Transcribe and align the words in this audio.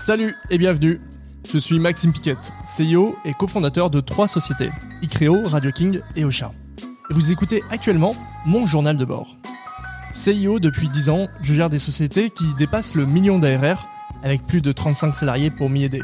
Salut 0.00 0.34
et 0.48 0.56
bienvenue. 0.56 0.98
Je 1.52 1.58
suis 1.58 1.78
Maxime 1.78 2.10
Piquette, 2.10 2.54
CEO 2.64 3.18
et 3.26 3.34
cofondateur 3.34 3.90
de 3.90 4.00
trois 4.00 4.28
sociétés, 4.28 4.70
Icreo, 5.02 5.42
Radio 5.44 5.70
King 5.72 6.00
et 6.16 6.24
Ocha. 6.24 6.54
Vous 7.10 7.30
écoutez 7.30 7.62
actuellement 7.68 8.14
mon 8.46 8.64
journal 8.64 8.96
de 8.96 9.04
bord. 9.04 9.36
CEO 10.14 10.58
depuis 10.58 10.88
10 10.88 11.10
ans, 11.10 11.28
je 11.42 11.52
gère 11.52 11.68
des 11.68 11.78
sociétés 11.78 12.30
qui 12.30 12.54
dépassent 12.54 12.94
le 12.94 13.04
million 13.04 13.38
d'ARR 13.38 13.90
avec 14.22 14.42
plus 14.44 14.62
de 14.62 14.72
35 14.72 15.14
salariés 15.14 15.50
pour 15.50 15.68
m'y 15.68 15.84
aider. 15.84 16.00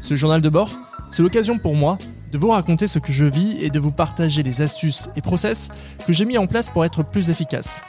Ce 0.00 0.16
journal 0.16 0.40
de 0.40 0.48
bord, 0.48 0.72
c'est 1.08 1.22
l'occasion 1.22 1.58
pour 1.58 1.76
moi 1.76 1.98
de 2.32 2.38
vous 2.38 2.50
raconter 2.50 2.88
ce 2.88 2.98
que 2.98 3.12
je 3.12 3.24
vis 3.24 3.56
et 3.64 3.70
de 3.70 3.78
vous 3.78 3.92
partager 3.92 4.42
les 4.42 4.62
astuces 4.62 5.10
et 5.14 5.22
process 5.22 5.68
que 6.08 6.12
j'ai 6.12 6.24
mis 6.24 6.38
en 6.38 6.48
place 6.48 6.68
pour 6.68 6.84
être 6.84 7.04
plus 7.04 7.30
efficace. 7.30 7.82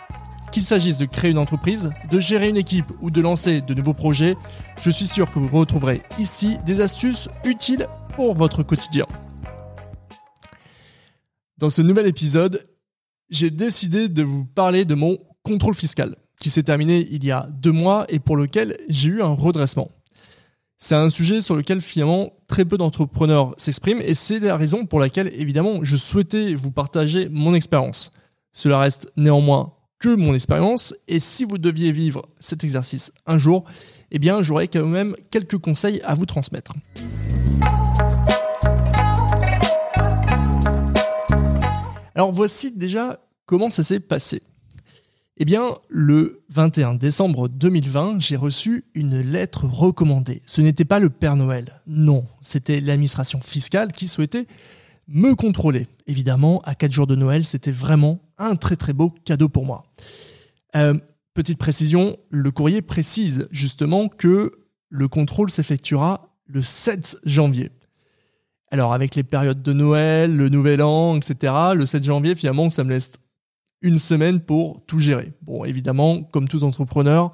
Qu'il 0.53 0.63
s'agisse 0.63 0.99
de 0.99 1.05
créer 1.05 1.31
une 1.31 1.39
entreprise, 1.39 1.89
de 2.11 2.19
gérer 2.19 2.47
une 2.47 2.57
équipe 2.57 2.85
ou 3.01 3.09
de 3.09 3.19
lancer 3.21 3.61
de 3.61 3.73
nouveaux 3.73 3.95
projets, 3.95 4.35
je 4.83 4.91
suis 4.91 5.07
sûr 5.07 5.31
que 5.31 5.39
vous 5.39 5.49
retrouverez 5.57 6.03
ici 6.19 6.59
des 6.63 6.79
astuces 6.79 7.27
utiles 7.43 7.87
pour 8.15 8.35
votre 8.35 8.61
quotidien. 8.61 9.07
Dans 11.57 11.71
ce 11.71 11.81
nouvel 11.81 12.05
épisode, 12.05 12.67
j'ai 13.31 13.49
décidé 13.49 14.09
de 14.09 14.21
vous 14.21 14.45
parler 14.45 14.85
de 14.85 14.93
mon 14.93 15.17
contrôle 15.41 15.73
fiscal, 15.73 16.15
qui 16.39 16.51
s'est 16.51 16.61
terminé 16.61 17.07
il 17.09 17.25
y 17.25 17.31
a 17.31 17.47
deux 17.51 17.71
mois 17.71 18.05
et 18.09 18.19
pour 18.19 18.37
lequel 18.37 18.77
j'ai 18.89 19.09
eu 19.09 19.21
un 19.23 19.33
redressement. 19.33 19.89
C'est 20.77 20.93
un 20.93 21.09
sujet 21.09 21.41
sur 21.41 21.55
lequel 21.55 21.81
finalement 21.81 22.31
très 22.47 22.63
peu 22.63 22.77
d'entrepreneurs 22.77 23.55
s'expriment 23.57 24.01
et 24.03 24.13
c'est 24.13 24.37
la 24.37 24.55
raison 24.55 24.85
pour 24.85 24.99
laquelle 24.99 25.31
évidemment 25.33 25.79
je 25.83 25.97
souhaitais 25.97 26.53
vous 26.53 26.69
partager 26.69 27.27
mon 27.31 27.55
expérience. 27.55 28.11
Cela 28.53 28.77
reste 28.77 29.11
néanmoins 29.17 29.73
mon 30.09 30.33
expérience 30.33 30.95
et 31.07 31.19
si 31.19 31.45
vous 31.45 31.57
deviez 31.57 31.91
vivre 31.91 32.27
cet 32.39 32.63
exercice 32.63 33.11
un 33.25 33.37
jour, 33.37 33.63
eh 34.11 34.19
bien 34.19 34.41
j'aurais 34.41 34.67
quand 34.67 34.85
même 34.85 35.15
quelques 35.31 35.57
conseils 35.57 36.01
à 36.03 36.13
vous 36.13 36.25
transmettre. 36.25 36.73
Alors 42.15 42.31
voici 42.31 42.71
déjà 42.71 43.19
comment 43.45 43.71
ça 43.71 43.83
s'est 43.83 43.99
passé. 43.99 44.41
Eh 45.37 45.45
bien, 45.45 45.65
le 45.89 46.43
21 46.49 46.93
décembre 46.93 47.47
2020, 47.47 48.19
j'ai 48.19 48.35
reçu 48.35 48.85
une 48.93 49.19
lettre 49.19 49.65
recommandée. 49.65 50.43
Ce 50.45 50.61
n'était 50.61 50.85
pas 50.85 50.99
le 50.99 51.09
Père 51.09 51.35
Noël, 51.35 51.81
non, 51.87 52.25
c'était 52.41 52.79
l'administration 52.79 53.41
fiscale 53.41 53.93
qui 53.93 54.07
souhaitait 54.07 54.45
me 55.07 55.35
contrôler. 55.35 55.87
Évidemment, 56.07 56.61
à 56.61 56.75
4 56.75 56.91
jours 56.91 57.07
de 57.07 57.15
Noël, 57.15 57.45
c'était 57.45 57.71
vraiment 57.71 58.19
un 58.37 58.55
très 58.55 58.75
très 58.75 58.93
beau 58.93 59.09
cadeau 59.09 59.49
pour 59.49 59.65
moi. 59.65 59.83
Euh, 60.75 60.93
petite 61.33 61.57
précision, 61.57 62.15
le 62.29 62.51
courrier 62.51 62.81
précise 62.81 63.47
justement 63.51 64.07
que 64.07 64.51
le 64.89 65.07
contrôle 65.07 65.49
s'effectuera 65.49 66.29
le 66.45 66.61
7 66.61 67.17
janvier. 67.25 67.69
Alors 68.71 68.93
avec 68.93 69.15
les 69.15 69.23
périodes 69.23 69.61
de 69.61 69.73
Noël, 69.73 70.35
le 70.35 70.49
Nouvel 70.49 70.81
An, 70.81 71.15
etc., 71.17 71.53
le 71.75 71.85
7 71.85 72.03
janvier, 72.03 72.35
finalement, 72.35 72.69
ça 72.69 72.83
me 72.83 72.89
laisse 72.89 73.11
une 73.81 73.99
semaine 73.99 74.39
pour 74.39 74.83
tout 74.87 74.99
gérer. 74.99 75.31
Bon, 75.41 75.65
évidemment, 75.65 76.23
comme 76.23 76.47
tout 76.47 76.63
entrepreneur, 76.63 77.33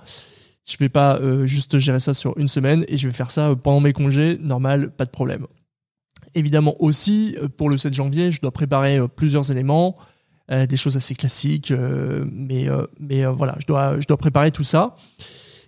je 0.66 0.78
vais 0.78 0.89
pas 0.89 1.17
euh, 1.17 1.45
juste 1.45 1.80
gérer 1.80 2.00
ça 2.00 2.14
sur 2.14 2.38
une 2.38 2.48
semaine 2.48 2.83
et 2.88 2.98
je 2.98 3.08
vais 3.08 3.14
faire 3.14 3.31
ça 3.31 3.56
pendant 3.56 3.80
mes 3.80 3.94
congés, 3.94 4.38
normal, 4.39 4.92
pas 4.92 5.06
de 5.06 5.09
problème. 5.09 5.45
Évidemment 6.36 6.76
aussi, 6.80 7.36
euh, 7.42 7.48
pour 7.48 7.70
le 7.70 7.78
7 7.78 7.94
janvier, 7.94 8.32
je 8.32 8.42
dois 8.42 8.52
préparer 8.52 9.00
plusieurs 9.16 9.52
éléments, 9.52 9.98
euh, 10.52 10.66
des 10.66 10.78
choses 10.78 10.98
assez 10.98 11.14
classiques, 11.14 11.70
euh, 11.70 12.26
mais, 12.32 12.68
euh, 12.68 12.88
mais 13.00 13.24
voilà, 13.26 13.56
je 13.60 13.67
dois, 13.67 14.00
je 14.02 14.08
dois 14.08 14.17
préparer 14.17 14.50
tout 14.50 14.64
ça. 14.64 14.95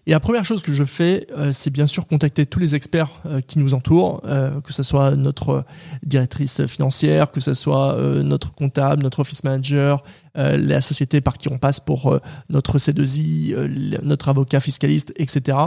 Et 0.08 0.12
la 0.12 0.20
première 0.20 0.44
chose 0.44 0.64
que 0.64 0.74
je 0.74 0.84
fais, 0.84 1.28
c'est 1.54 1.70
bien 1.70 1.86
sûr 1.86 2.08
contacter 2.08 2.48
tous 2.48 2.60
les 2.60 2.74
experts 2.74 3.22
qui 3.46 3.60
nous 3.60 3.76
entourent, 3.76 4.22
que 4.64 4.74
ce 4.74 4.82
soit 4.82 5.16
notre 5.16 5.64
directrice 6.04 6.66
financière, 6.66 7.30
que 7.30 7.40
ce 7.40 7.54
soit 7.54 7.96
notre 8.24 8.52
comptable, 8.54 9.04
notre 9.04 9.20
office 9.20 9.44
manager, 9.44 10.02
la 10.34 10.82
société 10.82 11.22
par 11.22 11.38
qui 11.38 11.50
on 11.50 11.60
passe 11.60 11.80
pour 11.80 12.20
notre 12.50 12.80
C2I, 12.80 14.02
notre 14.02 14.30
avocat 14.30 14.60
fiscaliste, 14.60 15.14
etc., 15.18 15.58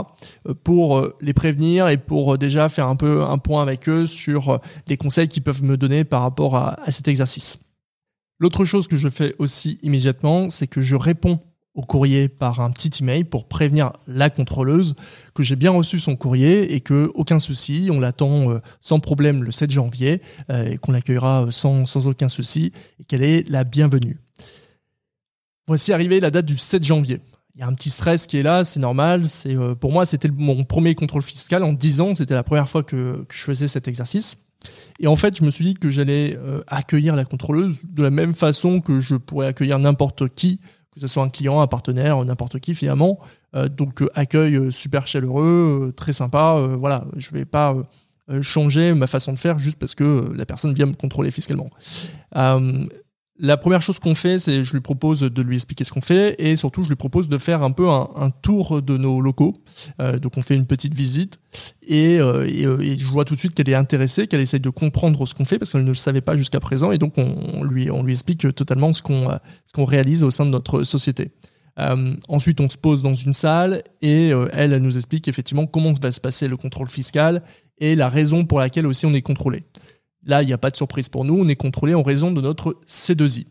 pour 0.65 1.13
les 1.21 1.33
prévenir 1.33 1.87
et 1.87 1.97
pour 1.97 2.37
déjà 2.37 2.67
faire 2.67 2.87
un 2.87 2.97
peu 2.97 3.23
un 3.23 3.37
point 3.37 3.61
avec 3.61 3.87
eux 3.87 4.05
sur 4.05 4.59
les 4.87 4.97
conseils 4.97 5.29
qu'ils 5.29 5.43
peuvent 5.43 5.63
me 5.63 5.77
donner 5.77 6.03
par 6.03 6.21
rapport 6.21 6.57
à, 6.57 6.77
à 6.83 6.91
cet 6.91 7.07
exercice. 7.07 7.59
L'autre 8.37 8.65
chose 8.65 8.89
que 8.89 8.97
je 8.97 9.07
fais 9.07 9.33
aussi 9.39 9.77
immédiatement, 9.81 10.49
c'est 10.49 10.67
que 10.67 10.81
je 10.81 10.97
réponds 10.97 11.39
au 11.75 11.81
courrier 11.81 12.29
par 12.29 12.61
un 12.61 12.71
petit 12.71 12.89
email 13.01 13.25
pour 13.25 13.47
prévenir 13.47 13.91
la 14.07 14.29
contrôleuse 14.29 14.95
que 15.33 15.43
j'ai 15.43 15.57
bien 15.57 15.71
reçu 15.71 15.99
son 15.99 16.15
courrier 16.15 16.73
et 16.73 16.79
que 16.79 17.11
aucun 17.13 17.37
souci, 17.37 17.89
on 17.91 17.99
l'attend 17.99 18.49
euh, 18.49 18.59
sans 18.79 19.01
problème 19.01 19.43
le 19.43 19.51
7 19.51 19.69
janvier 19.69 20.21
euh, 20.49 20.71
et 20.71 20.77
qu'on 20.77 20.93
l'accueillera 20.93 21.45
euh, 21.45 21.51
sans, 21.51 21.85
sans 21.85 22.07
aucun 22.07 22.29
souci 22.29 22.71
et 22.99 23.03
qu'elle 23.03 23.23
est 23.23 23.47
la 23.49 23.65
bienvenue. 23.65 24.17
Voici 25.67 25.91
arrivé 25.91 26.21
la 26.21 26.31
date 26.31 26.45
du 26.45 26.55
7 26.55 26.83
janvier. 26.83 27.19
Il 27.55 27.61
y 27.61 27.63
a 27.63 27.67
un 27.67 27.73
petit 27.73 27.89
stress 27.89 28.25
qui 28.25 28.37
est 28.37 28.43
là, 28.43 28.63
c'est 28.63 28.79
normal. 28.79 29.27
C'est 29.27 29.55
pour 29.79 29.91
moi, 29.91 30.05
c'était 30.05 30.29
mon 30.29 30.63
premier 30.65 30.93
contrôle 30.93 31.21
fiscal 31.21 31.63
en 31.63 31.73
10 31.73 32.01
ans. 32.01 32.13
C'était 32.13 32.33
la 32.33 32.43
première 32.43 32.67
fois 32.67 32.83
que, 32.83 33.25
que 33.27 33.35
je 33.35 33.41
faisais 33.41 33.69
cet 33.69 33.87
exercice. 33.87 34.37
Et 34.99 35.07
en 35.07 35.15
fait, 35.15 35.37
je 35.37 35.43
me 35.43 35.49
suis 35.49 35.63
dit 35.63 35.73
que 35.73 35.89
j'allais 35.89 36.37
accueillir 36.67 37.15
la 37.15 37.23
contrôleuse 37.23 37.79
de 37.85 38.03
la 38.03 38.09
même 38.09 38.35
façon 38.35 38.81
que 38.81 38.99
je 38.99 39.15
pourrais 39.15 39.47
accueillir 39.47 39.79
n'importe 39.79 40.27
qui, 40.27 40.59
que 40.95 41.01
ce 41.01 41.07
soit 41.07 41.23
un 41.23 41.29
client, 41.29 41.61
un 41.61 41.67
partenaire, 41.67 42.23
n'importe 42.25 42.59
qui 42.59 42.73
finalement. 42.73 43.19
Euh, 43.55 43.67
donc 43.67 44.01
euh, 44.01 44.09
accueil 44.15 44.71
super 44.71 45.07
chaleureux, 45.07 45.93
très 45.95 46.13
sympa. 46.13 46.57
voilà, 46.79 47.05
je 47.15 47.31
vais 47.31 47.45
pas 47.45 47.75
changer 48.41 48.95
ma 48.95 49.05
façon 49.05 49.33
de 49.33 49.37
faire 49.37 49.59
juste 49.59 49.77
parce 49.77 49.93
que 49.93 50.31
la 50.35 50.47
personne 50.47 50.73
vient 50.73 50.87
me 50.87 50.93
contrôler 50.93 51.29
fiscalement. 51.29 51.69
La 53.37 53.57
première 53.57 53.81
chose 53.81 53.99
qu'on 53.99 54.15
fait, 54.15 54.39
c'est 54.39 54.63
je 54.63 54.71
lui 54.71 54.79
propose 54.79 55.19
de 55.19 55.41
lui 55.41 55.55
expliquer 55.55 55.83
ce 55.83 55.91
qu'on 55.91 55.99
fait 55.99 56.35
et 56.39 56.55
surtout 56.55 56.83
je 56.83 56.89
lui 56.89 56.95
propose 56.95 57.27
de 57.27 57.37
faire 57.37 57.63
un 57.63 57.71
peu 57.71 57.89
un, 57.89 58.29
tour 58.41 58.81
de 58.81 58.95
nos 58.95 59.19
locaux. 59.19 59.61
Euh, 59.99 60.19
donc 60.19 60.37
on 60.37 60.41
fait 60.41 60.55
une 60.55 60.65
petite 60.65 60.93
visite 60.93 61.39
et, 61.85 62.17
euh, 62.19 62.47
euh, 62.47 62.79
et, 62.79 62.97
je 62.97 63.05
vois 63.05 63.25
tout 63.25 63.35
de 63.35 63.39
suite 63.39 63.53
qu'elle 63.53 63.69
est 63.69 63.75
intéressée, 63.75 64.27
qu'elle 64.27 64.39
essaye 64.39 64.61
de 64.61 64.69
comprendre 64.69 65.27
ce 65.27 65.33
qu'on 65.33 65.43
fait 65.43 65.59
parce 65.59 65.71
qu'elle 65.71 65.83
ne 65.83 65.89
le 65.89 65.95
savait 65.95 66.21
pas 66.21 66.37
jusqu'à 66.37 66.61
présent 66.61 66.93
et 66.93 66.97
donc 66.97 67.15
on, 67.17 67.63
lui 67.65 67.89
explique 68.09 68.55
totalement 68.55 68.93
ce 68.93 69.01
qu'on 69.01 69.85
réalise 69.85 70.23
au 70.23 70.31
sein 70.31 70.45
de 70.45 70.51
notre 70.51 70.85
société. 70.85 71.31
ensuite, 72.29 72.61
on 72.61 72.69
se 72.69 72.77
pose 72.77 73.03
dans 73.03 73.15
une 73.15 73.33
salle 73.33 73.83
et 74.01 74.29
elle 74.53 74.77
nous 74.77 74.95
explique 74.95 75.27
effectivement 75.27 75.65
comment 75.65 75.93
va 76.01 76.11
se 76.13 76.21
passer 76.21 76.47
le 76.47 76.55
contrôle 76.55 76.87
fiscal 76.87 77.43
et 77.79 77.95
la 77.95 78.07
raison 78.07 78.45
pour 78.45 78.59
laquelle 78.59 78.87
aussi 78.87 79.05
on 79.05 79.13
est 79.13 79.21
contrôlé. 79.21 79.65
Là, 80.25 80.41
il 80.41 80.47
n'y 80.47 80.53
a 80.53 80.57
pas 80.57 80.71
de 80.71 80.75
surprise 80.75 81.09
pour 81.09 81.23
nous, 81.23 81.37
on 81.37 81.47
est 81.47 81.55
contrôlé 81.55 81.93
en 81.93 82.03
raison 82.03 82.31
de 82.31 82.41
notre 82.41 82.79
C2I. 82.87 83.45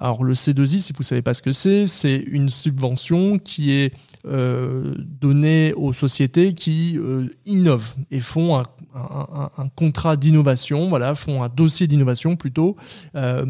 Alors 0.00 0.22
le 0.22 0.34
C2I, 0.34 0.80
si 0.80 0.92
vous 0.92 1.00
ne 1.00 1.04
savez 1.04 1.22
pas 1.22 1.34
ce 1.34 1.42
que 1.42 1.52
c'est, 1.52 1.86
c'est 1.86 2.18
une 2.18 2.48
subvention 2.48 3.38
qui 3.38 3.72
est 3.72 3.92
euh, 4.26 4.94
donnée 4.98 5.72
aux 5.74 5.92
sociétés 5.92 6.54
qui 6.54 6.96
euh, 6.98 7.26
innovent 7.46 7.94
et 8.10 8.20
font 8.20 8.56
un, 8.56 9.68
contrat 9.74 10.16
d'innovation, 10.16 10.88
voilà, 10.88 11.14
font 11.14 11.42
un 11.42 11.48
dossier 11.48 11.86
d'innovation 11.88 12.36
plutôt. 12.36 12.76
Euh, 13.16 13.46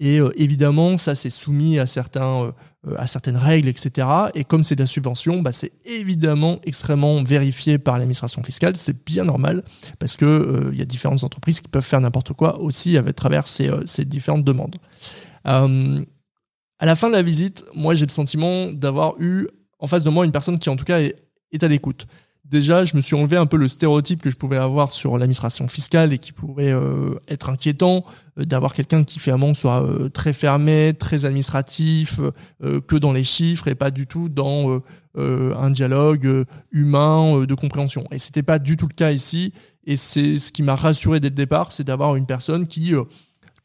et 0.00 0.20
évidemment, 0.36 0.96
ça 0.96 1.16
c'est 1.16 1.30
soumis 1.30 1.80
à 1.80 1.86
certains 1.86 2.52
à 2.96 3.06
certaines 3.06 3.36
règles, 3.36 3.68
etc. 3.68 4.06
Et 4.34 4.44
comme 4.44 4.62
c'est 4.62 4.76
de 4.76 4.82
la 4.82 4.86
subvention, 4.86 5.42
bah, 5.42 5.52
c'est 5.52 5.72
évidemment 5.84 6.60
extrêmement 6.64 7.22
vérifié 7.22 7.78
par 7.78 7.98
l'administration 7.98 8.42
fiscale. 8.42 8.76
C'est 8.76 9.04
bien 9.04 9.24
normal 9.24 9.64
parce 9.98 10.16
que 10.16 10.24
euh, 10.24 10.70
il 10.72 10.78
y 10.78 10.82
a 10.82 10.84
différentes 10.84 11.24
entreprises 11.24 11.60
qui 11.60 11.68
peuvent 11.68 11.84
faire 11.84 12.00
n'importe 12.00 12.32
quoi 12.34 12.60
aussi 12.60 12.96
à 12.96 13.12
travers 13.12 13.48
ces, 13.48 13.68
euh, 13.68 13.82
différentes 14.04 14.44
demandes. 14.44 14.76
à 15.44 16.86
la 16.86 16.94
fin 16.94 17.08
de 17.08 17.14
la 17.14 17.22
visite, 17.22 17.64
moi 17.74 17.94
j'ai 17.94 18.06
le 18.06 18.12
sentiment 18.12 18.70
d'avoir 18.70 19.14
eu 19.18 19.48
en 19.80 19.86
face 19.88 20.04
de 20.04 20.10
moi 20.10 20.24
une 20.24 20.32
personne 20.32 20.58
qui 20.58 20.68
en 20.68 20.76
tout 20.76 20.84
cas 20.84 21.00
est 21.00 21.62
à 21.62 21.68
l'écoute 21.68 22.06
déjà, 22.50 22.84
je 22.84 22.96
me 22.96 23.00
suis 23.00 23.14
enlevé 23.14 23.36
un 23.36 23.46
peu 23.46 23.56
le 23.56 23.68
stéréotype 23.68 24.22
que 24.22 24.30
je 24.30 24.36
pouvais 24.36 24.56
avoir 24.56 24.92
sur 24.92 25.18
l'administration 25.18 25.68
fiscale 25.68 26.12
et 26.12 26.18
qui 26.18 26.32
pouvait 26.32 26.72
euh, 26.72 27.14
être 27.28 27.50
inquiétant, 27.50 28.04
euh, 28.38 28.44
d'avoir 28.44 28.72
quelqu'un 28.72 29.04
qui 29.04 29.18
finalement 29.18 29.54
soit 29.54 29.82
euh, 29.82 30.08
très 30.08 30.32
fermé, 30.32 30.94
très 30.98 31.24
administratif, 31.24 32.20
que 32.86 32.96
dans 32.96 33.12
les 33.12 33.24
chiffres 33.24 33.68
et 33.68 33.74
pas 33.74 33.90
du 33.90 34.06
tout 34.06 34.28
dans 34.28 34.82
un 35.16 35.70
dialogue 35.70 36.44
humain 36.70 37.44
de 37.44 37.54
compréhension. 37.54 38.04
Et 38.10 38.18
c'était 38.18 38.42
pas 38.42 38.58
du 38.58 38.76
tout 38.76 38.86
le 38.86 38.94
cas 38.94 39.10
ici. 39.10 39.52
Et 39.84 39.96
c'est 39.96 40.38
ce 40.38 40.52
qui 40.52 40.62
m'a 40.62 40.76
rassuré 40.76 41.20
dès 41.20 41.28
le 41.28 41.34
départ, 41.34 41.72
c'est 41.72 41.84
d'avoir 41.84 42.16
une 42.16 42.26
personne 42.26 42.66
qui 42.66 42.94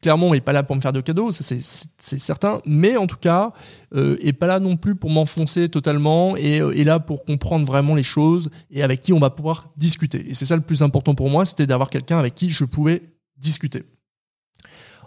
clairement 0.04 0.34
est 0.34 0.42
pas 0.42 0.52
là 0.52 0.62
pour 0.62 0.76
me 0.76 0.82
faire 0.82 0.92
de 0.92 1.00
cadeaux, 1.00 1.32
c'est 1.32 1.62
certain, 1.62 2.60
mais 2.66 2.98
en 2.98 3.06
tout 3.06 3.16
cas 3.16 3.52
euh, 3.94 4.18
est 4.20 4.34
pas 4.34 4.46
là 4.46 4.60
non 4.60 4.76
plus 4.76 4.96
pour 4.96 5.08
m'enfoncer 5.08 5.70
totalement 5.70 6.36
et 6.36 6.60
euh, 6.60 6.78
est 6.78 6.84
là 6.84 7.00
pour 7.00 7.24
comprendre 7.24 7.64
vraiment 7.64 7.94
les 7.94 8.02
choses 8.02 8.50
et 8.70 8.82
avec 8.82 9.00
qui 9.00 9.14
on 9.14 9.18
va 9.18 9.30
pouvoir 9.30 9.70
discuter. 9.78 10.28
Et 10.28 10.34
c'est 10.34 10.44
ça 10.44 10.56
le 10.56 10.62
plus 10.62 10.82
important 10.82 11.14
pour 11.14 11.30
moi, 11.30 11.46
c'était 11.46 11.66
d'avoir 11.66 11.88
quelqu'un 11.88 12.18
avec 12.18 12.34
qui 12.34 12.50
je 12.50 12.66
pouvais 12.66 13.00
discuter. 13.38 13.84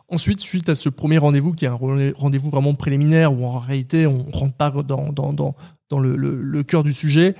Ensuite, 0.09 0.39
suite 0.39 0.67
à 0.67 0.73
ce 0.73 0.89
premier 0.89 1.19
rendez-vous, 1.19 1.51
qui 1.51 1.65
est 1.65 1.67
un 1.67 1.75
rendez-vous 1.75 2.49
vraiment 2.49 2.73
préliminaire, 2.73 3.31
où 3.31 3.45
en 3.45 3.59
réalité 3.59 4.07
on 4.07 4.25
rentre 4.31 4.55
pas 4.55 4.71
dans, 4.71 5.11
dans, 5.11 5.31
dans, 5.31 5.55
dans 5.89 5.99
le, 5.99 6.63
cœur 6.63 6.81
du 6.81 6.91
sujet, 6.91 7.35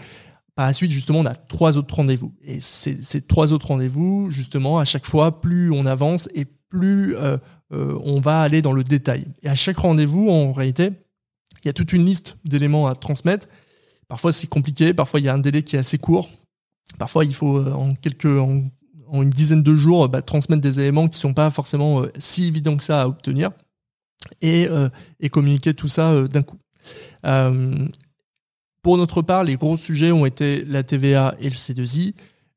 par 0.54 0.68
la 0.68 0.74
suite, 0.74 0.92
justement, 0.92 1.20
on 1.20 1.26
a 1.26 1.34
trois 1.34 1.78
autres 1.78 1.96
rendez-vous. 1.96 2.36
Et 2.44 2.62
ces, 2.62 3.02
ces 3.02 3.22
trois 3.22 3.52
autres 3.52 3.68
rendez-vous, 3.70 4.30
justement, 4.30 4.78
à 4.78 4.86
chaque 4.86 5.08
fois, 5.08 5.42
plus 5.42 5.72
on 5.72 5.88
avance 5.88 6.30
et 6.36 6.46
plus 6.70 7.16
euh, 7.16 7.38
euh, 7.74 7.98
on 8.04 8.20
va 8.20 8.42
aller 8.42 8.62
dans 8.62 8.74
le 8.74 8.84
détail. 8.84 9.26
Et 9.44 9.50
à 9.50 9.56
chaque 9.56 9.78
rendez-vous, 9.78 10.30
en 10.30 10.54
réalité, 10.54 10.92
il 11.64 11.68
y 11.68 11.70
a 11.70 11.74
toute 11.74 11.94
une 11.94 12.06
liste 12.06 12.38
d'éléments 12.46 12.88
à 12.88 12.96
transmettre. 12.96 13.48
Parfois, 14.08 14.32
c'est 14.32 14.48
compliqué. 14.48 14.94
Parfois, 14.94 15.20
il 15.20 15.26
y 15.26 15.30
a 15.30 15.34
un 15.34 15.40
délai 15.40 15.64
qui 15.64 15.76
est 15.76 15.80
assez 15.80 15.98
court. 15.98 16.30
Parfois, 16.98 17.26
il 17.26 17.36
faut 17.36 17.58
euh, 17.58 17.72
en 17.72 17.94
quelques, 17.94 18.26
en, 18.26 18.64
une 19.14 19.30
dizaine 19.30 19.64
de 19.64 19.76
jours 19.76 20.08
bah, 20.10 20.22
transmettre 20.22 20.62
des 20.62 20.80
éléments 20.80 21.08
qui 21.08 21.18
ne 21.18 21.22
sont 21.22 21.34
pas 21.34 21.50
forcément 21.52 22.04
si 22.18 22.46
évidents 22.48 22.78
que 22.78 22.84
ça 22.84 23.04
à 23.04 23.08
obtenir 23.08 23.52
et, 24.42 24.68
communiquer 25.32 25.74
tout 25.74 25.88
ça 25.88 26.28
d'un 26.28 26.44
coup. 26.44 26.58
Pour 28.82 28.98
notre 28.98 29.22
part, 29.22 29.44
les 29.44 29.56
gros 29.56 29.76
sujets 29.76 30.14
ont 30.14 30.26
été 30.26 30.64
la 30.66 30.84
TVA 30.84 31.36
et 31.40 31.50
le 31.50 31.56
C2I. 31.56 32.14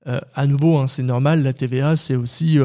Euh, 0.06 0.20
à 0.34 0.46
nouveau, 0.46 0.78
hein, 0.78 0.86
c'est 0.86 1.02
normal, 1.02 1.42
la 1.42 1.52
TVA, 1.52 1.96
c'est 1.96 2.14
aussi 2.14 2.58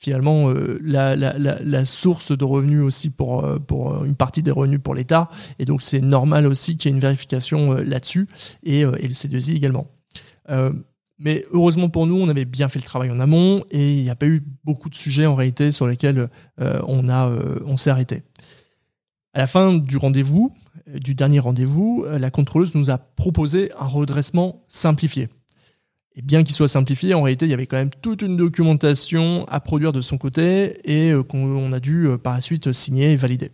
finalement 0.00 0.50
euh, 0.50 0.80
la, 0.82 1.84
source 1.84 2.36
de 2.36 2.44
revenus 2.44 2.82
aussi 2.82 3.10
pour, 3.10 3.46
pour 3.66 4.04
une 4.04 4.16
partie 4.16 4.42
des 4.42 4.50
revenus 4.50 4.80
pour 4.82 4.94
l'État. 4.94 5.28
Et 5.58 5.64
donc, 5.64 5.82
c'est 5.82 6.00
normal 6.00 6.46
aussi 6.46 6.76
qu'il 6.76 6.90
y 6.90 6.92
ait 6.92 6.96
une 6.96 7.00
vérification 7.00 7.74
là-dessus 7.74 8.28
et, 8.64 8.80
et, 8.80 8.84
le 8.84 9.14
C2I 9.14 9.54
également. 9.56 9.86
mais 11.18 11.44
heureusement 11.52 11.88
pour 11.88 12.06
nous, 12.06 12.16
on 12.16 12.28
avait 12.28 12.44
bien 12.44 12.68
fait 12.68 12.78
le 12.78 12.84
travail 12.84 13.10
en 13.10 13.20
amont 13.20 13.62
et 13.70 13.92
il 13.98 14.02
n'y 14.02 14.10
a 14.10 14.16
pas 14.16 14.26
eu 14.26 14.42
beaucoup 14.64 14.88
de 14.88 14.96
sujets 14.96 15.26
en 15.26 15.34
réalité 15.34 15.70
sur 15.70 15.86
lesquels 15.86 16.28
on, 16.58 17.08
on 17.08 17.76
s'est 17.76 17.90
arrêté. 17.90 18.22
À 19.32 19.38
la 19.38 19.46
fin 19.46 19.74
du 19.74 19.96
rendez-vous, 19.96 20.52
euh, 20.88 20.98
du 20.98 21.14
dernier 21.14 21.38
rendez-vous, 21.38 22.04
euh, 22.06 22.18
la 22.18 22.30
contrôleuse 22.30 22.74
nous 22.74 22.90
a 22.90 22.98
proposé 22.98 23.70
un 23.78 23.86
redressement 23.86 24.64
simplifié. 24.68 25.28
Et 26.16 26.22
bien 26.22 26.42
qu'il 26.42 26.54
soit 26.54 26.68
simplifié, 26.68 27.14
en 27.14 27.22
réalité, 27.22 27.46
il 27.46 27.50
y 27.50 27.54
avait 27.54 27.66
quand 27.66 27.76
même 27.76 27.90
toute 28.02 28.22
une 28.22 28.36
documentation 28.36 29.46
à 29.48 29.60
produire 29.60 29.92
de 29.92 30.00
son 30.00 30.18
côté 30.18 30.78
et 30.84 31.12
euh, 31.12 31.22
qu'on 31.22 31.72
a 31.72 31.80
dû 31.80 32.08
par 32.22 32.34
la 32.34 32.40
suite 32.40 32.72
signer 32.72 33.12
et 33.12 33.16
valider. 33.16 33.52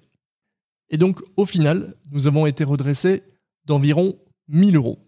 Et 0.89 0.97
donc, 0.97 1.21
au 1.37 1.47
final, 1.47 1.95
nous 2.11 2.27
avons 2.27 2.47
été 2.47 2.65
redressés 2.65 3.23
d'environ 3.67 4.17
1000 4.49 4.77
euros. 4.77 4.99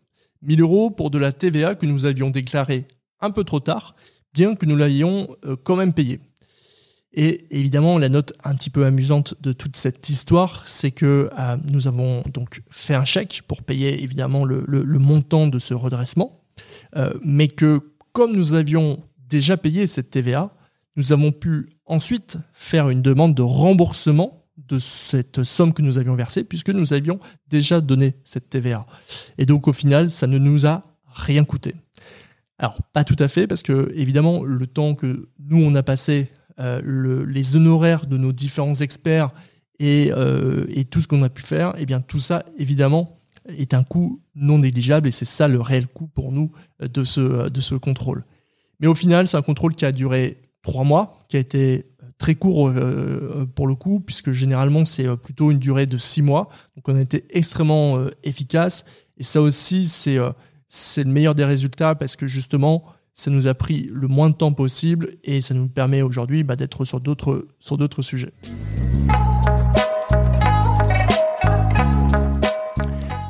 1000 0.42 0.60
euros 0.60 0.90
pour 0.90 1.10
de 1.10 1.18
la 1.18 1.32
TVA 1.32 1.74
que 1.74 1.86
nous 1.86 2.04
avions 2.04 2.30
déclarée 2.30 2.86
un 3.20 3.30
peu 3.30 3.44
trop 3.44 3.60
tard, 3.60 3.96
bien 4.34 4.54
que 4.54 4.66
nous 4.66 4.76
l'avions 4.76 5.28
quand 5.64 5.76
même 5.76 5.92
payée. 5.92 6.20
Et 7.12 7.46
évidemment, 7.50 7.98
la 7.98 8.08
note 8.08 8.34
un 8.44 8.54
petit 8.54 8.70
peu 8.70 8.84
amusante 8.84 9.34
de 9.40 9.52
toute 9.52 9.76
cette 9.76 10.08
histoire, 10.08 10.62
c'est 10.66 10.90
que 10.90 11.30
euh, 11.38 11.56
nous 11.64 11.86
avons 11.86 12.22
donc 12.32 12.62
fait 12.70 12.94
un 12.94 13.04
chèque 13.04 13.42
pour 13.48 13.62
payer 13.62 14.02
évidemment 14.02 14.44
le, 14.44 14.64
montant 14.98 15.46
de 15.46 15.58
ce 15.58 15.74
redressement, 15.74 16.44
euh, 16.96 17.12
mais 17.22 17.48
que 17.48 17.80
comme 18.12 18.36
nous 18.36 18.54
avions 18.54 19.02
déjà 19.28 19.56
payé 19.56 19.86
cette 19.86 20.10
TVA, 20.10 20.50
nous 20.96 21.12
avons 21.12 21.32
pu 21.32 21.68
ensuite 21.86 22.38
faire 22.52 22.88
une 22.88 23.02
demande 23.02 23.34
de 23.34 23.42
remboursement 23.42 24.44
de 24.56 24.78
cette 24.78 25.44
somme 25.44 25.72
que 25.72 25.82
nous 25.82 25.98
avions 25.98 26.16
versée, 26.16 26.44
puisque 26.44 26.70
nous 26.70 26.92
avions 26.92 27.20
déjà 27.48 27.80
donné 27.80 28.14
cette 28.24 28.50
TVA. 28.50 28.86
Et 29.38 29.46
donc 29.46 29.68
au 29.68 29.72
final, 29.72 30.10
ça 30.10 30.26
ne 30.26 30.38
nous 30.38 30.66
a 30.66 30.96
rien 31.06 31.44
coûté. 31.44 31.74
Alors 32.58 32.82
pas 32.92 33.04
tout 33.04 33.16
à 33.18 33.28
fait, 33.28 33.46
parce 33.46 33.62
que 33.62 33.92
évidemment, 33.94 34.42
le 34.42 34.66
temps 34.66 34.94
que 34.94 35.28
nous 35.38 35.62
on 35.62 35.74
a 35.74 35.82
passé 35.82 36.28
euh, 36.58 37.24
les 37.26 37.54
honoraires 37.54 38.06
de 38.06 38.18
nos 38.18 38.32
différents 38.32 38.74
experts 38.74 39.30
euh, 39.80 40.66
et, 40.68 40.84
tout 40.84 41.00
ce 41.00 41.06
qu'on 41.06 41.22
a 41.22 41.28
pu 41.28 41.42
faire, 41.42 41.68
et 41.76 41.82
eh 41.82 41.86
bien 41.86 42.00
tout 42.00 42.18
ça, 42.18 42.44
évidemment, 42.58 43.17
est 43.48 43.74
un 43.74 43.84
coût 43.84 44.20
non 44.34 44.58
négligeable 44.58 45.08
et 45.08 45.12
c'est 45.12 45.24
ça 45.24 45.48
le 45.48 45.60
réel 45.60 45.86
coût 45.86 46.06
pour 46.06 46.32
nous 46.32 46.52
euh, 46.82 46.88
de 46.88 47.04
ce, 47.04 47.48
de 47.48 47.60
ce 47.60 47.74
contrôle. 47.74 48.24
Mais 48.80 48.86
au 48.86 48.94
final, 48.94 49.26
c'est 49.26 49.36
un 49.36 49.42
contrôle 49.42 49.74
qui 49.74 49.84
a 49.84 49.92
duré 49.92 50.40
trois 50.62 50.84
mois, 50.84 51.24
qui 51.28 51.36
a 51.36 51.40
été 51.40 51.86
très 52.18 52.34
court 52.34 52.72
pour 53.54 53.66
le 53.66 53.74
coup, 53.76 54.00
puisque 54.00 54.32
généralement 54.32 54.84
c'est 54.84 55.16
plutôt 55.16 55.50
une 55.50 55.58
durée 55.58 55.86
de 55.86 55.98
six 55.98 56.22
mois. 56.22 56.48
Donc 56.76 56.88
on 56.88 56.96
a 56.96 57.00
été 57.00 57.24
extrêmement 57.30 58.04
efficace. 58.22 58.84
Et 59.18 59.24
ça 59.24 59.40
aussi, 59.40 59.86
c'est 59.86 60.18
c'est 60.68 61.04
le 61.04 61.10
meilleur 61.10 61.34
des 61.34 61.44
résultats 61.44 61.94
parce 61.94 62.14
que 62.14 62.26
justement, 62.26 62.84
ça 63.14 63.30
nous 63.30 63.46
a 63.48 63.54
pris 63.54 63.90
le 63.92 64.06
moins 64.06 64.30
de 64.30 64.34
temps 64.34 64.52
possible 64.52 65.16
et 65.24 65.40
ça 65.40 65.54
nous 65.54 65.68
permet 65.68 66.02
aujourd'hui 66.02 66.44
bah, 66.44 66.56
d'être 66.56 66.84
sur 66.84 67.00
d'autres, 67.00 67.48
sur 67.58 67.76
d'autres 67.76 68.02
sujets. 68.02 68.32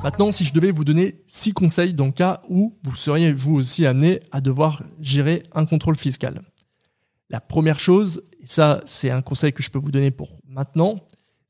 Maintenant, 0.08 0.32
si 0.32 0.46
je 0.46 0.54
devais 0.54 0.70
vous 0.70 0.86
donner 0.86 1.22
six 1.26 1.52
conseils 1.52 1.92
dans 1.92 2.06
le 2.06 2.12
cas 2.12 2.40
où 2.48 2.74
vous 2.82 2.96
seriez 2.96 3.30
vous 3.30 3.56
aussi 3.56 3.84
amené 3.84 4.20
à 4.32 4.40
devoir 4.40 4.82
gérer 5.02 5.42
un 5.54 5.66
contrôle 5.66 5.96
fiscal. 5.96 6.40
La 7.28 7.42
première 7.42 7.78
chose, 7.78 8.22
et 8.42 8.46
ça 8.46 8.80
c'est 8.86 9.10
un 9.10 9.20
conseil 9.20 9.52
que 9.52 9.62
je 9.62 9.70
peux 9.70 9.78
vous 9.78 9.90
donner 9.90 10.10
pour 10.10 10.38
maintenant, 10.48 10.96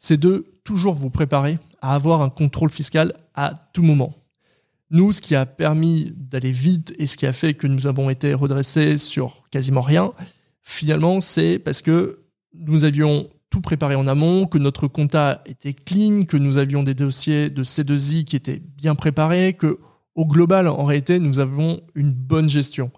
c'est 0.00 0.16
de 0.16 0.44
toujours 0.64 0.94
vous 0.94 1.08
préparer 1.08 1.60
à 1.82 1.94
avoir 1.94 2.20
un 2.20 2.30
contrôle 2.30 2.70
fiscal 2.70 3.14
à 3.36 3.54
tout 3.72 3.84
moment. 3.84 4.16
Nous, 4.90 5.12
ce 5.12 5.22
qui 5.22 5.36
a 5.36 5.46
permis 5.46 6.12
d'aller 6.16 6.50
vite 6.50 6.92
et 6.98 7.06
ce 7.06 7.16
qui 7.16 7.26
a 7.26 7.32
fait 7.32 7.54
que 7.54 7.68
nous 7.68 7.86
avons 7.86 8.10
été 8.10 8.34
redressés 8.34 8.98
sur 8.98 9.48
quasiment 9.52 9.82
rien, 9.82 10.12
finalement, 10.62 11.20
c'est 11.20 11.60
parce 11.60 11.80
que 11.80 12.24
nous 12.54 12.82
avions 12.82 13.28
tout 13.50 13.60
préparé 13.60 13.94
en 13.94 14.06
amont, 14.06 14.46
que 14.46 14.58
notre 14.58 14.88
compta 14.88 15.42
était 15.46 15.72
clean, 15.72 16.24
que 16.24 16.36
nous 16.36 16.58
avions 16.58 16.82
des 16.82 16.94
dossiers 16.94 17.50
de 17.50 17.64
C2I 17.64 18.24
qui 18.24 18.36
étaient 18.36 18.60
bien 18.76 18.94
préparés, 18.94 19.54
que 19.54 19.78
au 20.14 20.26
global, 20.26 20.66
en 20.66 20.84
réalité, 20.84 21.18
nous 21.20 21.38
avons 21.38 21.80
une 21.94 22.12
bonne 22.12 22.48
gestion. 22.48 22.90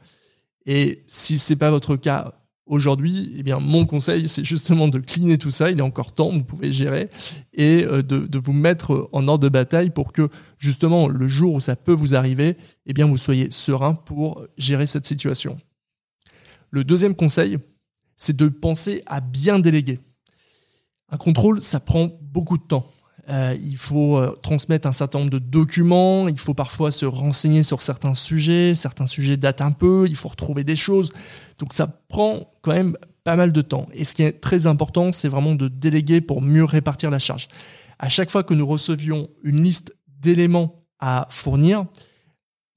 Et 0.67 1.02
si 1.06 1.38
c'est 1.38 1.56
pas 1.56 1.70
votre 1.70 1.97
cas 1.97 2.35
Aujourd'hui, 2.70 3.35
eh 3.37 3.43
bien, 3.43 3.58
mon 3.58 3.85
conseil, 3.85 4.29
c'est 4.29 4.44
justement 4.44 4.87
de 4.87 5.00
cleaner 5.00 5.38
tout 5.38 5.50
ça. 5.50 5.73
Il 5.73 5.81
est 5.81 5.82
encore 5.82 6.12
temps, 6.12 6.31
vous 6.31 6.44
pouvez 6.44 6.70
gérer 6.73 7.11
et 7.53 7.82
euh, 7.82 8.00
de, 8.00 8.38
vous 8.38 8.53
mettre 8.53 9.08
en 9.11 9.26
ordre 9.26 9.43
de 9.43 9.49
bataille 9.49 9.91
pour 9.91 10.12
que 10.12 10.29
justement 10.56 11.08
le 11.08 11.26
jour 11.26 11.55
où 11.55 11.58
ça 11.58 11.75
peut 11.75 11.93
vous 11.93 12.14
arriver, 12.14 12.56
eh 12.87 12.93
bien, 12.93 13.06
vous 13.06 13.17
soyez 13.17 13.50
serein 13.50 13.94
pour 13.94 14.46
gérer 14.56 14.87
cette 14.87 15.05
situation. 15.05 15.58
Le 16.70 16.85
deuxième 16.85 17.17
conseil, 17.17 17.58
c'est 18.17 18.37
de 18.37 18.46
penser 18.46 19.03
à 19.06 19.20
bien 19.20 19.58
déléguer. 19.58 19.98
Un 21.10 21.17
contrôle, 21.17 21.60
ça 21.62 21.81
prend 21.81 22.10
beaucoup 22.22 22.58
de 22.58 22.62
temps. 22.62 22.86
Euh, 23.29 23.56
il 23.62 23.76
faut 23.76 24.17
euh, 24.17 24.36
transmettre 24.43 24.88
un 24.88 24.93
certain 24.93 25.20
nombre 25.20 25.31
de 25.31 25.38
documents, 25.38 26.26
il 26.26 26.38
faut 26.38 26.55
parfois 26.55 26.90
se 26.90 27.06
renseigner 27.06 27.62
sur 27.62 27.81
certains 27.81 28.14
sujets, 28.14 28.74
certains 28.74 29.06
sujets 29.06 29.36
datent 29.36 29.60
un 29.60 29.70
peu, 29.70 30.06
il 30.08 30.17
faut 30.17 30.29
retrouver 30.29 30.64
des 30.64 30.74
choses. 30.74 31.12
Donc 31.58 31.72
ça 31.72 31.86
prend 31.86 32.50
quand 32.62 32.72
même 32.72 32.96
pas 33.22 33.36
mal 33.36 33.52
de 33.52 33.62
temps. 33.62 33.86
Et 33.93 34.05
ce 34.05 34.14
qui 34.14 34.22
est 34.22 34.40
très 34.40 34.67
important, 34.67 35.12
c'est 35.12 35.29
vraiment 35.29 35.55
de 35.55 35.69
déléguer 35.69 36.20
pour 36.20 36.43
mieux 36.43 36.64
répartir 36.64 37.10
la 37.10 37.19
charge. 37.19 37.48
À 37.98 38.08
chaque 38.08 38.31
fois 38.31 38.43
que 38.43 38.55
nous 38.55 38.67
recevions 38.67 39.29
une 39.44 39.62
liste 39.62 39.94
d'éléments 40.08 40.74
à 40.98 41.29
fournir, 41.31 41.84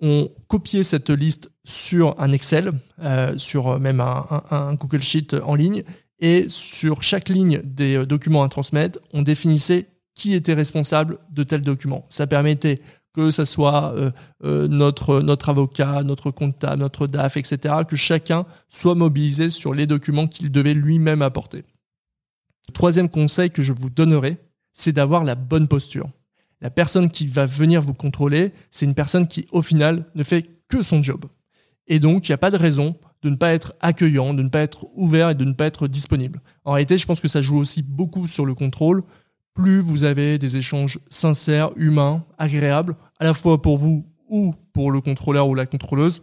on 0.02 0.30
copiait 0.48 0.84
cette 0.84 1.10
liste 1.10 1.50
sur 1.64 2.20
un 2.20 2.30
Excel, 2.32 2.74
euh, 3.02 3.38
sur 3.38 3.80
même 3.80 4.02
un, 4.02 4.44
un, 4.52 4.74
Google 4.76 5.02
Sheet 5.02 5.34
en 5.46 5.56
ligne, 5.56 5.84
et 6.24 6.46
sur 6.48 7.04
chaque 7.04 7.28
ligne 7.28 7.62
des 7.66 8.06
documents 8.06 8.44
à 8.44 8.50
transmettre, 8.50 8.98
on 9.12 9.24
définissait 9.24 9.90
qui 10.16 10.34
était 10.34 10.54
responsable 10.54 11.18
de 11.30 11.44
tel 11.44 11.62
document. 11.62 12.06
Ça 12.08 12.28
permettait 12.28 12.80
que 13.14 13.30
ce 13.30 13.44
soit 13.44 13.94
euh, 13.98 14.10
euh, 14.46 14.70
notre, 14.70 15.20
notre 15.20 15.50
avocat, 15.50 16.02
notre 16.04 16.32
comptable, 16.32 16.80
notre 16.80 17.08
DAF, 17.08 17.36
etc., 17.36 17.76
que 17.86 17.98
chacun 17.98 18.46
soit 18.70 18.96
mobilisé 18.96 19.50
sur 19.50 19.74
les 19.74 19.86
documents 19.86 20.28
qu'il 20.28 20.50
devait 20.50 20.74
lui-même 20.74 21.22
apporter. 21.22 21.66
Troisième 22.74 23.10
conseil 23.10 23.52
que 23.52 23.62
je 23.62 23.74
vous 23.74 23.90
donnerai, 23.90 24.38
c'est 24.72 24.94
d'avoir 24.94 25.26
la 25.26 25.36
bonne 25.36 25.68
posture. 25.68 26.10
La 26.62 26.70
personne 26.70 27.12
qui 27.12 27.28
va 27.28 27.46
venir 27.46 27.82
vous 27.82 27.94
contrôler, 27.94 28.54
c'est 28.72 28.86
une 28.86 28.96
personne 28.96 29.28
qui, 29.28 29.46
au 29.52 29.62
final, 29.62 30.06
ne 30.16 30.24
fait 30.24 30.48
que 30.70 30.82
son 30.82 31.04
job. 31.04 31.26
Et 31.88 32.00
donc, 32.00 32.30
il 32.30 32.32
n'y 32.32 32.36
a 32.36 32.38
pas 32.38 32.50
de 32.50 32.58
raison 32.58 32.96
de 33.24 33.30
ne 33.30 33.36
pas 33.36 33.54
être 33.54 33.74
accueillant, 33.80 34.34
de 34.34 34.44
ne 34.44 34.50
pas 34.50 34.62
être 34.62 34.86
ouvert 34.96 35.30
et 35.30 35.36
de 35.36 35.46
ne 35.46 35.54
pas 35.54 35.66
être 35.66 35.88
disponible. 35.88 36.42
En 36.66 36.74
réalité, 36.74 36.98
je 36.98 37.06
pense 37.06 37.22
que 37.22 37.28
ça 37.28 37.42
joue 37.42 37.58
aussi 37.58 37.82
beaucoup 37.82 38.28
sur 38.28 38.46
le 38.46 38.54
contrôle 38.54 39.04
plus 39.54 39.82
vous 39.82 40.04
avez 40.04 40.38
des 40.38 40.58
échanges 40.58 41.00
sincères, 41.10 41.72
humains, 41.76 42.26
agréables, 42.38 42.96
à 43.20 43.24
la 43.24 43.34
fois 43.34 43.62
pour 43.62 43.78
vous 43.78 44.06
ou 44.28 44.54
pour 44.74 44.92
le 44.92 45.02
contrôleur 45.02 45.48
ou 45.48 45.56
la 45.56 45.66
contrôleuse, 45.66 46.22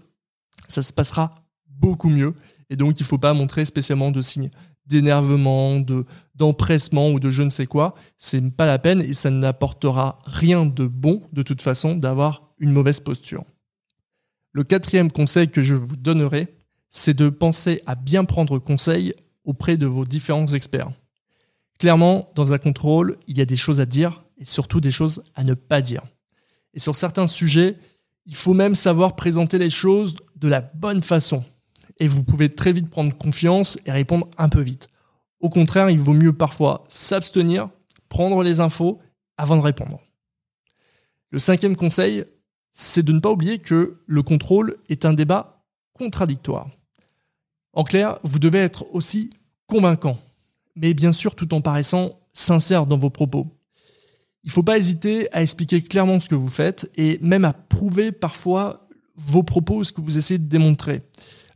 ça 0.68 0.82
se 0.82 0.92
passera 0.92 1.30
beaucoup 1.68 2.10
mieux. 2.10 2.34
Et 2.70 2.76
donc, 2.76 2.98
il 2.98 3.02
ne 3.04 3.08
faut 3.08 3.18
pas 3.18 3.34
montrer 3.34 3.64
spécialement 3.64 4.10
de 4.10 4.22
signes 4.22 4.50
d'énervement, 4.86 5.78
de, 5.78 6.04
d'empressement 6.34 7.10
ou 7.10 7.20
de 7.20 7.30
je 7.30 7.42
ne 7.42 7.50
sais 7.50 7.66
quoi. 7.66 7.94
C'est 8.18 8.40
pas 8.50 8.66
la 8.66 8.80
peine 8.80 9.00
et 9.00 9.14
ça 9.14 9.30
n'apportera 9.30 10.18
rien 10.24 10.66
de 10.66 10.88
bon, 10.88 11.22
de 11.32 11.42
toute 11.42 11.62
façon, 11.62 11.94
d'avoir 11.94 12.50
une 12.58 12.72
mauvaise 12.72 12.98
posture. 12.98 13.44
Le 14.52 14.64
quatrième 14.64 15.12
conseil 15.12 15.48
que 15.48 15.62
je 15.62 15.74
vous 15.74 15.94
donnerai, 15.94 16.48
c'est 16.90 17.14
de 17.14 17.28
penser 17.28 17.82
à 17.86 17.94
bien 17.94 18.24
prendre 18.24 18.58
conseil 18.58 19.14
auprès 19.44 19.76
de 19.76 19.86
vos 19.86 20.04
différents 20.04 20.48
experts. 20.48 20.90
Clairement, 21.78 22.30
dans 22.34 22.52
un 22.52 22.58
contrôle, 22.58 23.16
il 23.26 23.38
y 23.38 23.40
a 23.40 23.46
des 23.46 23.56
choses 23.56 23.80
à 23.80 23.86
dire 23.86 24.22
et 24.36 24.44
surtout 24.44 24.80
des 24.80 24.90
choses 24.90 25.22
à 25.34 25.44
ne 25.44 25.54
pas 25.54 25.80
dire. 25.80 26.02
Et 26.74 26.78
sur 26.78 26.94
certains 26.96 27.26
sujets, 27.26 27.78
Il 28.26 28.36
faut 28.36 28.54
même 28.54 28.74
savoir 28.74 29.16
présenter 29.16 29.58
les 29.58 29.70
choses 29.70 30.14
de 30.36 30.48
la 30.48 30.60
bonne 30.60 31.02
façon. 31.02 31.44
Et 31.98 32.06
vous 32.06 32.22
pouvez 32.22 32.48
très 32.54 32.72
vite 32.72 32.88
prendre 32.88 33.16
confiance 33.16 33.78
et 33.86 33.92
répondre 33.92 34.28
un 34.38 34.48
peu 34.48 34.60
vite. 34.60 34.88
Au 35.40 35.48
contraire, 35.48 35.90
il 35.90 36.00
vaut 36.00 36.12
mieux 36.14 36.32
parfois 36.32 36.84
s'abstenir, 36.88 37.70
prendre 38.08 38.42
les 38.42 38.60
infos 38.60 39.00
avant 39.36 39.56
de 39.56 39.62
répondre. 39.62 40.00
Le 41.30 41.38
cinquième 41.38 41.76
conseil, 41.76 42.24
c'est 42.72 43.02
de 43.02 43.12
ne 43.12 43.20
pas 43.20 43.30
oublier 43.30 43.58
que 43.58 44.00
le 44.06 44.22
contrôle 44.22 44.76
est 44.88 45.04
un 45.04 45.12
débat 45.12 45.64
contradictoire. 45.94 46.70
En 47.72 47.84
clair, 47.84 48.18
vous 48.24 48.38
devez 48.38 48.58
être 48.58 48.86
aussi 48.92 49.30
convaincant, 49.66 50.18
mais 50.76 50.94
bien 50.94 51.12
sûr 51.12 51.34
tout 51.34 51.54
en 51.54 51.60
paraissant 51.60 52.12
sincère 52.32 52.86
dans 52.86 52.98
vos 52.98 53.10
propos. 53.10 53.46
Il 54.42 54.48
ne 54.48 54.52
faut 54.52 54.62
pas 54.62 54.78
hésiter 54.78 55.32
à 55.32 55.42
expliquer 55.42 55.82
clairement 55.82 56.18
ce 56.18 56.28
que 56.28 56.34
vous 56.34 56.48
faites 56.48 56.90
et 56.96 57.18
même 57.20 57.44
à 57.44 57.52
prouver 57.52 58.10
parfois 58.10 58.88
vos 59.14 59.42
propos, 59.42 59.84
ce 59.84 59.92
que 59.92 60.00
vous 60.00 60.16
essayez 60.16 60.38
de 60.38 60.48
démontrer. 60.48 61.02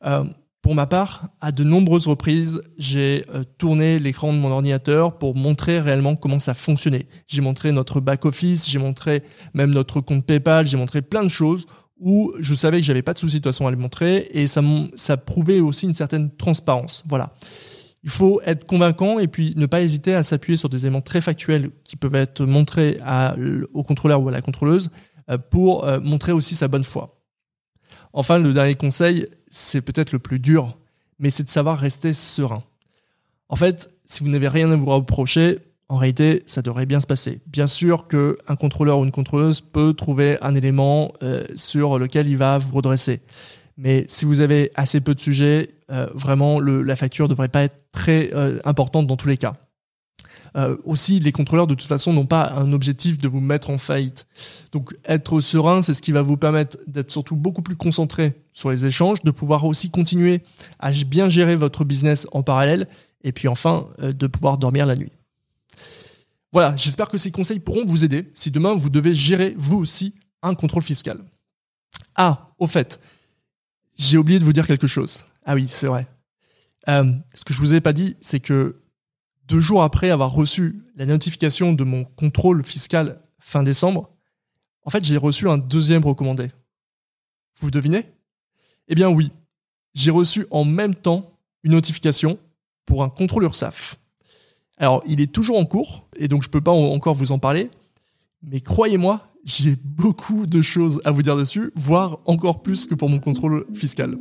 Euh, 0.04 0.24
pour 0.60 0.74
ma 0.74 0.86
part, 0.86 1.28
à 1.40 1.52
de 1.52 1.64
nombreuses 1.64 2.06
reprises, 2.06 2.62
j'ai 2.78 3.24
euh, 3.34 3.44
tourné 3.58 3.98
l'écran 3.98 4.32
de 4.32 4.38
mon 4.38 4.50
ordinateur 4.50 5.18
pour 5.18 5.34
montrer 5.34 5.80
réellement 5.80 6.16
comment 6.16 6.40
ça 6.40 6.54
fonctionnait. 6.54 7.06
J'ai 7.26 7.40
montré 7.40 7.72
notre 7.72 8.00
back-office, 8.00 8.68
j'ai 8.68 8.78
montré 8.78 9.22
même 9.52 9.70
notre 9.70 10.00
compte 10.00 10.24
PayPal, 10.24 10.66
j'ai 10.66 10.76
montré 10.76 11.02
plein 11.02 11.22
de 11.22 11.28
choses 11.28 11.66
où 12.04 12.34
je 12.38 12.52
savais 12.52 12.80
que 12.80 12.86
j'avais 12.86 13.02
pas 13.02 13.14
de 13.14 13.18
souci 13.18 13.36
de 13.36 13.38
toute 13.40 13.52
façon 13.52 13.66
à 13.66 13.70
les 13.70 13.78
montrer 13.78 14.28
et 14.32 14.46
ça, 14.46 14.62
ça 14.94 15.16
prouvait 15.16 15.60
aussi 15.60 15.86
une 15.86 15.94
certaine 15.94 16.30
transparence. 16.30 17.02
Voilà. 17.08 17.32
Il 18.02 18.10
faut 18.10 18.42
être 18.44 18.66
convaincant 18.66 19.18
et 19.18 19.26
puis 19.26 19.54
ne 19.56 19.64
pas 19.64 19.80
hésiter 19.80 20.14
à 20.14 20.22
s'appuyer 20.22 20.58
sur 20.58 20.68
des 20.68 20.84
éléments 20.84 21.00
très 21.00 21.22
factuels 21.22 21.70
qui 21.82 21.96
peuvent 21.96 22.14
être 22.14 22.44
montrés 22.44 22.98
au 23.72 23.82
contrôleur 23.82 24.22
ou 24.22 24.28
à 24.28 24.32
la 24.32 24.42
contrôleuse 24.42 24.90
euh, 25.30 25.38
pour 25.38 25.86
montrer 26.02 26.32
aussi 26.32 26.54
sa 26.54 26.68
bonne 26.68 26.84
foi. 26.84 27.22
Enfin, 28.12 28.38
le 28.38 28.52
dernier 28.52 28.74
conseil, 28.74 29.26
c'est 29.48 29.80
peut-être 29.80 30.12
le 30.12 30.18
plus 30.18 30.38
dur, 30.38 30.76
mais 31.18 31.30
c'est 31.30 31.44
de 31.44 31.48
savoir 31.48 31.78
rester 31.78 32.12
serein. 32.12 32.62
En 33.48 33.56
fait, 33.56 33.90
si 34.04 34.22
vous 34.22 34.28
n'avez 34.28 34.48
rien 34.48 34.70
à 34.70 34.76
vous 34.76 34.86
reprocher, 34.86 35.58
en 35.88 35.98
réalité, 35.98 36.42
ça 36.46 36.62
devrait 36.62 36.86
bien 36.86 37.00
se 37.00 37.06
passer. 37.06 37.40
Bien 37.46 37.66
sûr 37.66 38.08
qu'un 38.08 38.56
contrôleur 38.56 38.98
ou 38.98 39.04
une 39.04 39.10
contrôleuse 39.10 39.60
peut 39.60 39.92
trouver 39.92 40.38
un 40.40 40.54
élément 40.54 41.12
euh, 41.22 41.44
sur 41.56 41.98
lequel 41.98 42.26
il 42.26 42.38
va 42.38 42.58
vous 42.58 42.74
redresser. 42.74 43.20
Mais 43.76 44.04
si 44.08 44.24
vous 44.24 44.40
avez 44.40 44.70
assez 44.76 45.00
peu 45.00 45.14
de 45.14 45.20
sujets, 45.20 45.70
euh, 45.90 46.06
vraiment, 46.14 46.60
la 46.60 46.96
facture 46.96 47.26
ne 47.26 47.30
devrait 47.30 47.48
pas 47.48 47.64
être 47.64 47.76
très 47.92 48.30
euh, 48.32 48.58
importante 48.64 49.06
dans 49.06 49.16
tous 49.16 49.28
les 49.28 49.36
cas. 49.36 49.54
Aussi, 50.84 51.18
les 51.18 51.32
contrôleurs, 51.32 51.66
de 51.66 51.74
toute 51.74 51.88
façon, 51.88 52.12
n'ont 52.12 52.26
pas 52.26 52.52
un 52.54 52.72
objectif 52.72 53.18
de 53.18 53.26
vous 53.26 53.40
mettre 53.40 53.70
en 53.70 53.76
faillite. 53.76 54.28
Donc, 54.70 54.96
être 55.04 55.40
serein, 55.40 55.82
c'est 55.82 55.94
ce 55.94 56.00
qui 56.00 56.12
va 56.12 56.22
vous 56.22 56.36
permettre 56.36 56.78
d'être 56.86 57.10
surtout 57.10 57.34
beaucoup 57.34 57.62
plus 57.62 57.74
concentré 57.74 58.34
sur 58.52 58.70
les 58.70 58.86
échanges, 58.86 59.20
de 59.24 59.32
pouvoir 59.32 59.64
aussi 59.64 59.90
continuer 59.90 60.42
à 60.78 60.92
bien 60.92 61.28
gérer 61.28 61.56
votre 61.56 61.84
business 61.84 62.28
en 62.30 62.44
parallèle, 62.44 62.86
et 63.24 63.32
puis 63.32 63.48
enfin, 63.48 63.88
de 63.98 64.26
pouvoir 64.28 64.56
dormir 64.56 64.86
la 64.86 64.94
nuit. 64.94 65.10
Voilà, 66.54 66.76
j'espère 66.76 67.08
que 67.08 67.18
ces 67.18 67.32
conseils 67.32 67.58
pourront 67.58 67.84
vous 67.84 68.04
aider 68.04 68.30
si 68.32 68.52
demain 68.52 68.74
vous 68.74 68.88
devez 68.88 69.12
gérer 69.12 69.56
vous 69.58 69.76
aussi 69.76 70.14
un 70.40 70.54
contrôle 70.54 70.84
fiscal. 70.84 71.24
Ah, 72.14 72.46
au 72.60 72.68
fait, 72.68 73.00
j'ai 73.96 74.18
oublié 74.18 74.38
de 74.38 74.44
vous 74.44 74.52
dire 74.52 74.64
quelque 74.64 74.86
chose. 74.86 75.26
Ah 75.44 75.54
oui, 75.54 75.66
c'est 75.68 75.88
vrai. 75.88 76.06
Euh, 76.88 77.12
ce 77.34 77.44
que 77.44 77.52
je 77.52 77.58
vous 77.58 77.74
ai 77.74 77.80
pas 77.80 77.92
dit, 77.92 78.14
c'est 78.20 78.38
que 78.38 78.80
deux 79.48 79.58
jours 79.58 79.82
après 79.82 80.10
avoir 80.10 80.30
reçu 80.30 80.84
la 80.94 81.06
notification 81.06 81.72
de 81.72 81.82
mon 81.82 82.04
contrôle 82.04 82.64
fiscal 82.64 83.20
fin 83.40 83.64
décembre, 83.64 84.12
en 84.84 84.90
fait, 84.90 85.02
j'ai 85.02 85.16
reçu 85.16 85.48
un 85.48 85.58
deuxième 85.58 86.04
recommandé. 86.04 86.52
Vous 87.58 87.72
devinez? 87.72 88.06
Eh 88.86 88.94
bien 88.94 89.08
oui, 89.08 89.32
j'ai 89.94 90.12
reçu 90.12 90.46
en 90.52 90.64
même 90.64 90.94
temps 90.94 91.36
une 91.64 91.72
notification 91.72 92.38
pour 92.86 93.02
un 93.02 93.08
contrôle 93.08 93.42
URSAF. 93.42 93.98
Alors, 94.78 95.02
il 95.06 95.20
est 95.20 95.32
toujours 95.32 95.58
en 95.58 95.64
cours, 95.64 96.06
et 96.16 96.28
donc 96.28 96.42
je 96.42 96.48
ne 96.48 96.52
peux 96.52 96.60
pas 96.60 96.72
encore 96.72 97.14
vous 97.14 97.32
en 97.32 97.38
parler, 97.38 97.70
mais 98.42 98.60
croyez-moi, 98.60 99.28
j'ai 99.44 99.76
beaucoup 99.84 100.46
de 100.46 100.62
choses 100.62 101.00
à 101.04 101.12
vous 101.12 101.22
dire 101.22 101.36
dessus, 101.36 101.70
voire 101.76 102.18
encore 102.24 102.62
plus 102.62 102.86
que 102.86 102.94
pour 102.94 103.08
mon 103.08 103.18
contrôle 103.18 103.66
fiscal. 103.74 104.16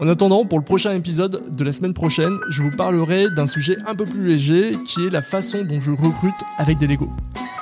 En 0.00 0.06
attendant, 0.06 0.44
pour 0.44 0.58
le 0.58 0.64
prochain 0.64 0.92
épisode 0.92 1.56
de 1.56 1.64
la 1.64 1.72
semaine 1.72 1.94
prochaine, 1.94 2.38
je 2.50 2.62
vous 2.62 2.70
parlerai 2.70 3.30
d'un 3.30 3.48
sujet 3.48 3.76
un 3.86 3.96
peu 3.96 4.06
plus 4.06 4.22
léger 4.22 4.76
qui 4.84 5.06
est 5.06 5.10
la 5.10 5.22
façon 5.22 5.64
dont 5.64 5.80
je 5.80 5.90
recrute 5.90 6.36
avec 6.58 6.78
des 6.78 6.86
Lego. 6.86 7.10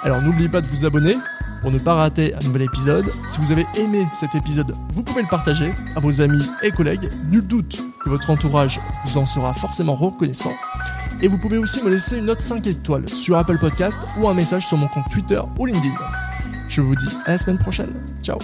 Alors 0.03 0.21
n'oubliez 0.21 0.51
pas 0.51 0.61
de 0.61 0.67
vous 0.67 0.85
abonner 0.85 1.15
pour 1.63 1.71
ne 1.71 1.79
pas 1.79 1.95
rater 1.95 2.35
un 2.35 2.41
nouvel 2.41 2.63
épisode. 2.63 3.11
Si 3.27 3.41
vous 3.41 3.53
avez 3.53 3.65
aimé 3.79 4.05
cet 4.15 4.35
épisode, 4.35 4.73
vous 4.93 5.03
pouvez 5.03 5.23
le 5.23 5.29
partager 5.29 5.73
à 5.97 6.01
vos 6.01 6.21
amis 6.21 6.45
et 6.63 6.71
collègues. 6.71 7.09
Nul 7.31 7.47
doute 7.47 7.83
que 8.05 8.11
votre 8.11 8.29
entourage 8.29 8.81
vous 9.07 9.17
en 9.17 9.25
sera 9.25 9.55
forcément 9.55 9.95
reconnaissant. 9.95 10.53
Et 11.27 11.29
vous 11.29 11.39
pouvez 11.39 11.59
aussi 11.59 11.83
me 11.83 11.91
laisser 11.91 12.19
une 12.19 12.27
note 12.27 12.41
5 12.41 12.65
étoiles 12.69 13.09
sur 13.09 13.37
Apple 13.37 13.59
Podcast 13.59 13.99
ou 14.17 14.29
un 14.29 14.35
message 14.35 14.65
sur 14.65 14.79
mon 14.79 14.87
compte 14.87 15.11
Twitter 15.11 15.41
ou 15.59 15.67
LinkedIn. 15.67 15.97
Je 16.69 16.81
vous 16.81 16.95
dis 16.95 17.13
à 17.25 17.33
la 17.33 17.39
semaine 17.39 17.59
prochaine. 17.59 17.95
Ciao 18.23 18.39